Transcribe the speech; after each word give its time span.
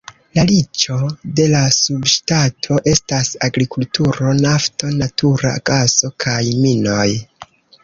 La 0.35 0.43
riĉo 0.51 0.95
de 1.39 1.43
la 1.51 1.59
subŝtato 1.75 2.79
estas 2.93 3.29
agrikulturo, 3.49 4.33
nafto, 4.41 4.91
natura 5.05 5.55
gaso 5.71 6.13
kaj 6.27 6.43
minoj. 6.67 7.09